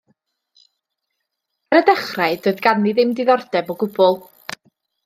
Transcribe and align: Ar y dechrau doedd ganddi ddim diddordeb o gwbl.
Ar 1.75 1.81
y 1.81 1.83
dechrau 1.91 2.41
doedd 2.47 2.65
ganddi 2.69 2.95
ddim 2.97 3.17
diddordeb 3.21 3.73
o 3.77 3.79
gwbl. 3.85 4.21